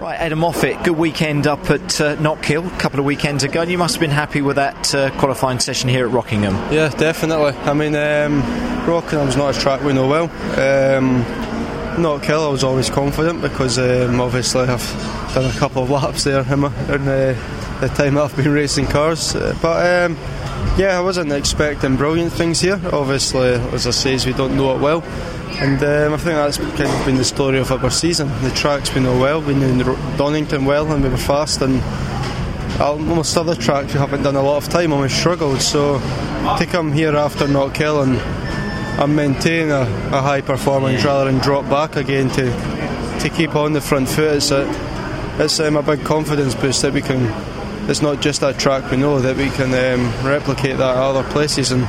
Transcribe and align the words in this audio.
Right, 0.00 0.18
Aiden 0.18 0.38
Moffat, 0.38 0.82
good 0.82 0.96
weekend 0.96 1.46
up 1.46 1.68
at 1.68 2.00
uh, 2.00 2.16
Knockhill 2.16 2.74
a 2.74 2.78
couple 2.78 3.00
of 3.00 3.04
weekends 3.04 3.44
ago, 3.44 3.60
and 3.60 3.70
you 3.70 3.76
must 3.76 3.96
have 3.96 4.00
been 4.00 4.08
happy 4.08 4.40
with 4.40 4.56
that 4.56 4.94
uh, 4.94 5.10
qualifying 5.18 5.58
session 5.58 5.90
here 5.90 6.06
at 6.06 6.10
Rockingham. 6.10 6.54
Yeah, 6.72 6.88
definitely. 6.88 7.52
I 7.64 7.74
mean, 7.74 7.94
um, 7.94 8.40
Rockingham's 8.86 9.36
not 9.36 9.54
a 9.54 9.60
track 9.60 9.82
we 9.82 9.92
know 9.92 10.08
well. 10.08 10.24
Um, 10.24 11.22
Knockhill, 12.02 12.46
I 12.46 12.50
was 12.50 12.64
always 12.64 12.88
confident 12.88 13.42
because 13.42 13.78
um, 13.78 14.22
obviously 14.22 14.62
I've 14.62 15.34
done 15.34 15.44
a 15.44 15.58
couple 15.58 15.82
of 15.82 15.90
laps 15.90 16.24
there 16.24 16.50
in, 16.50 16.60
my, 16.60 16.68
in 16.94 17.02
uh, 17.06 17.78
the 17.82 17.88
time 17.88 18.16
I've 18.16 18.34
been 18.34 18.50
racing 18.50 18.86
cars. 18.86 19.36
Uh, 19.36 19.54
but 19.60 20.10
um, 20.10 20.16
yeah, 20.78 20.96
I 20.96 21.00
wasn't 21.00 21.32
expecting 21.32 21.96
brilliant 21.96 22.32
things 22.32 22.60
here. 22.60 22.80
Obviously, 22.92 23.50
as 23.72 23.86
I 23.86 23.90
say, 23.90 24.16
we 24.24 24.32
don't 24.32 24.56
know 24.56 24.74
it 24.74 24.80
well. 24.80 25.02
And 25.60 25.82
um, 25.82 26.14
I 26.14 26.16
think 26.16 26.36
that's 26.36 26.56
kind 26.56 26.82
of 26.82 27.04
been 27.04 27.16
the 27.16 27.24
story 27.24 27.58
of 27.58 27.70
our 27.70 27.90
season. 27.90 28.28
The 28.42 28.50
tracks 28.50 28.94
we 28.94 29.02
know 29.02 29.18
well, 29.18 29.42
we 29.42 29.54
knew 29.54 29.84
Donington 30.16 30.64
well, 30.64 30.90
and 30.90 31.02
we 31.02 31.10
were 31.10 31.18
fast. 31.18 31.60
And 31.60 31.82
almost 32.80 33.36
other 33.36 33.54
tracks 33.54 33.92
we 33.92 33.98
haven't 33.98 34.22
done 34.22 34.36
a 34.36 34.42
lot 34.42 34.56
of 34.62 34.70
time, 34.70 34.92
and 34.92 35.02
we 35.02 35.08
struggled. 35.08 35.60
So 35.60 35.98
to 36.58 36.66
come 36.66 36.92
here 36.92 37.14
after 37.14 37.46
Knockhill 37.46 38.02
and 38.04 39.16
maintain 39.16 39.70
a, 39.70 39.82
a 40.12 40.22
high 40.22 40.40
performance 40.40 41.04
rather 41.04 41.30
than 41.30 41.40
drop 41.40 41.68
back 41.68 41.96
again 41.96 42.30
to 42.30 42.50
to 43.20 43.28
keep 43.28 43.54
on 43.54 43.74
the 43.74 43.80
front 43.82 44.08
foot, 44.08 44.36
it's 44.36 44.50
a, 44.50 44.64
it's 45.38 45.60
um, 45.60 45.76
a 45.76 45.82
big 45.82 46.02
confidence 46.04 46.54
boost 46.54 46.80
that 46.82 46.94
we 46.94 47.02
can. 47.02 47.49
It's 47.90 48.02
not 48.02 48.22
just 48.22 48.40
that 48.42 48.56
track 48.56 48.88
we 48.92 48.96
know 48.96 49.18
that 49.18 49.36
we 49.36 49.50
can 49.50 49.74
um, 49.74 50.24
replicate 50.24 50.76
that 50.76 50.96
at 50.96 50.96
other 50.96 51.28
places 51.28 51.72
and 51.72 51.88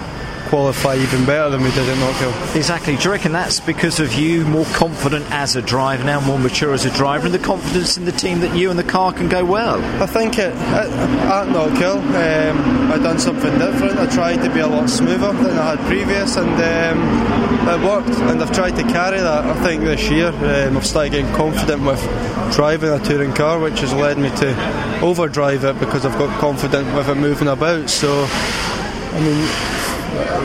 qualify 0.52 0.96
even 0.98 1.26
better 1.26 1.50
than 1.50 1.64
we 1.64 1.70
did 1.72 1.88
at 1.88 1.98
Knockhill. 1.98 2.56
Exactly. 2.58 2.98
Do 2.98 3.04
you 3.06 3.12
reckon 3.12 3.32
that's 3.32 3.62
because 3.62 4.02
of 4.02 4.14
you 4.16 4.44
more 4.44 4.66
confident 4.74 5.26
as 5.32 5.56
a 5.56 5.62
driver 5.62 6.04
now, 6.04 6.20
more 6.20 6.38
mature 6.38 6.74
as 6.74 6.84
a 6.84 6.92
driver, 6.92 7.26
and 7.26 7.34
the 7.34 7.40
confidence 7.40 7.96
in 7.96 8.04
the 8.04 8.12
team 8.12 8.42
that 8.42 8.54
you 8.54 8.70
and 8.70 8.78
the 8.78 8.84
car 8.84 9.14
can 9.14 9.30
go 9.30 9.46
well? 9.46 9.82
I 10.04 10.08
think 10.08 10.38
it, 10.38 10.54
at, 10.54 10.90
at 10.90 11.48
Knockhill, 11.48 12.02
um, 12.02 12.92
I've 12.92 13.02
done 13.02 13.18
something 13.18 13.58
different. 13.60 13.98
I 13.98 14.08
tried 14.08 14.44
to 14.44 14.54
be 14.54 14.60
a 14.60 14.68
lot 14.68 14.90
smoother 14.90 15.32
than 15.32 15.58
I 15.58 15.76
had 15.76 15.80
previous, 15.88 16.36
and 16.36 16.50
um, 16.50 17.70
it 17.70 17.88
worked. 17.88 18.20
And 18.30 18.44
I've 18.44 18.52
tried 18.52 18.76
to 18.76 18.84
carry 18.84 19.22
that. 19.22 19.46
I 19.46 19.54
think 19.64 19.86
this 19.86 20.10
year 20.10 20.28
um, 20.28 20.76
I've 20.76 20.86
started 20.86 21.14
getting 21.14 21.34
confident 21.34 21.82
with 21.84 22.02
driving 22.52 22.90
a 22.90 23.00
touring 23.00 23.32
car, 23.32 23.58
which 23.58 23.80
has 23.80 23.94
led 23.94 24.18
me 24.18 24.30
to 24.32 25.00
overdrive 25.02 25.64
it 25.64 25.80
because 25.80 26.06
I've 26.06 26.18
got 26.20 26.38
confident 26.42 26.94
with 26.94 27.08
it 27.08 27.16
moving 27.16 27.48
about. 27.48 27.90
So, 27.90 28.28
I 28.28 29.20
mean 29.22 29.81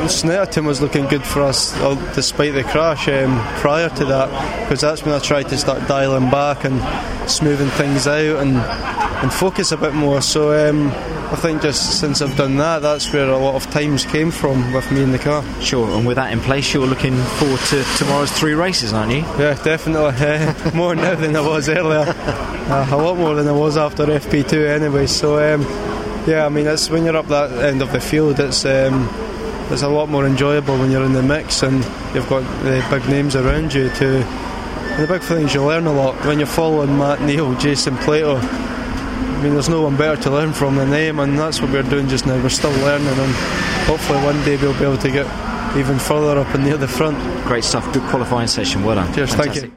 Snetterton 0.06 0.64
was 0.64 0.80
looking 0.80 1.06
good 1.06 1.24
for 1.24 1.42
us 1.42 1.74
uh, 1.78 1.94
despite 2.14 2.54
the 2.54 2.62
crash 2.62 3.08
um, 3.08 3.36
prior 3.56 3.88
to 3.88 4.04
that 4.04 4.60
because 4.62 4.80
that's 4.80 5.04
when 5.04 5.14
I 5.14 5.18
tried 5.18 5.48
to 5.48 5.58
start 5.58 5.88
dialing 5.88 6.30
back 6.30 6.64
and 6.64 6.80
smoothing 7.28 7.68
things 7.70 8.06
out 8.06 8.42
and, 8.42 8.56
and 8.56 9.32
focus 9.32 9.72
a 9.72 9.76
bit 9.76 9.94
more. 9.94 10.22
So 10.22 10.68
um, 10.68 10.88
I 11.32 11.34
think 11.34 11.62
just 11.62 11.98
since 11.98 12.22
I've 12.22 12.36
done 12.36 12.56
that, 12.58 12.82
that's 12.82 13.12
where 13.12 13.28
a 13.28 13.36
lot 13.36 13.56
of 13.56 13.68
times 13.72 14.04
came 14.04 14.30
from 14.30 14.72
with 14.72 14.90
me 14.92 15.02
in 15.02 15.10
the 15.10 15.18
car. 15.18 15.42
Sure, 15.60 15.90
and 15.96 16.06
with 16.06 16.16
that 16.16 16.32
in 16.32 16.38
place, 16.38 16.72
you're 16.72 16.86
looking 16.86 17.16
forward 17.16 17.60
to 17.70 17.82
tomorrow's 17.98 18.30
three 18.30 18.54
races, 18.54 18.92
aren't 18.92 19.10
you? 19.10 19.22
Yeah, 19.38 19.60
definitely. 19.64 20.14
Uh, 20.24 20.70
more 20.74 20.94
now 20.94 21.16
than 21.16 21.34
I 21.34 21.40
was 21.40 21.68
earlier. 21.68 22.04
Uh, 22.06 22.88
a 22.92 22.96
lot 22.96 23.16
more 23.16 23.34
than 23.34 23.48
I 23.48 23.52
was 23.52 23.76
after 23.76 24.06
FP2 24.06 24.68
anyway. 24.68 25.06
So, 25.08 25.54
um, 25.54 25.62
yeah, 26.28 26.46
I 26.46 26.48
mean, 26.48 26.68
it's 26.68 26.88
when 26.88 27.04
you're 27.04 27.16
up 27.16 27.26
that 27.26 27.50
end 27.52 27.82
of 27.82 27.90
the 27.90 28.00
field, 28.00 28.38
it's. 28.38 28.64
It's 29.70 29.82
a 29.82 29.88
lot 29.88 30.08
more 30.08 30.24
enjoyable 30.26 30.78
when 30.78 30.90
you're 30.90 31.04
in 31.04 31.12
the 31.12 31.22
mix 31.22 31.62
and 31.62 31.84
you've 32.14 32.28
got 32.28 32.40
the 32.62 32.86
big 32.90 33.08
names 33.08 33.34
around 33.34 33.74
you 33.74 33.88
to 33.90 34.24
the 34.98 35.06
big 35.08 35.22
thing 35.22 35.44
is 35.44 35.54
you 35.54 35.64
learn 35.64 35.86
a 35.86 35.92
lot. 35.92 36.14
When 36.24 36.38
you're 36.38 36.46
following 36.46 36.96
Matt 36.96 37.20
Neal, 37.22 37.54
Jason 37.56 37.96
Plato 37.98 38.36
I 38.36 39.42
mean 39.42 39.52
there's 39.52 39.68
no 39.68 39.82
one 39.82 39.96
better 39.96 40.20
to 40.22 40.30
learn 40.30 40.52
from 40.52 40.76
than 40.76 40.90
them 40.90 41.18
and 41.18 41.38
that's 41.38 41.60
what 41.60 41.70
we're 41.70 41.82
doing 41.82 42.08
just 42.08 42.26
now. 42.26 42.40
We're 42.42 42.48
still 42.48 42.70
learning 42.70 43.08
and 43.08 43.32
hopefully 43.86 44.22
one 44.22 44.42
day 44.44 44.56
we'll 44.56 44.78
be 44.78 44.84
able 44.84 44.98
to 44.98 45.10
get 45.10 45.26
even 45.76 45.98
further 45.98 46.40
up 46.40 46.54
and 46.54 46.64
near 46.64 46.76
the 46.76 46.88
front. 46.88 47.18
Great 47.44 47.64
stuff. 47.64 47.92
Good 47.92 48.04
qualifying 48.04 48.48
session 48.48 48.84
well 48.84 48.94
done. 48.94 49.12
Cheers. 49.14 49.34
Fantastic. 49.34 49.54
thank 49.54 49.64
you 49.66 49.72